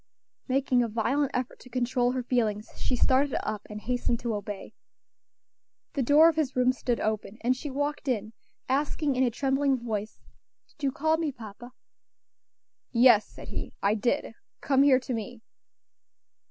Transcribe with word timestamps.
Making 0.47 0.81
a 0.81 0.87
violent 0.87 1.29
effort 1.35 1.59
to 1.59 1.69
control 1.69 2.13
her 2.13 2.23
feelings, 2.23 2.69
she 2.75 2.95
started 2.95 3.35
up 3.47 3.61
and 3.69 3.79
hastened 3.81 4.19
to 4.21 4.33
obey. 4.33 4.73
The 5.93 6.01
door 6.01 6.27
of 6.27 6.37
his 6.37 6.55
room 6.55 6.73
stood 6.73 6.99
open, 6.99 7.37
and 7.41 7.55
she 7.55 7.69
walked 7.69 8.07
in, 8.07 8.33
asking 8.67 9.15
in 9.15 9.21
a 9.21 9.29
trembling 9.29 9.77
voice, 9.77 10.19
"Did 10.69 10.81
you 10.85 10.91
call 10.91 11.17
me, 11.17 11.31
papa?" 11.31 11.73
"Yes," 12.91 13.27
said 13.27 13.49
he, 13.49 13.73
"I 13.83 13.93
did. 13.93 14.33
Come 14.59 14.81
here 14.81 14.99
to 14.99 15.13
me." 15.13 15.43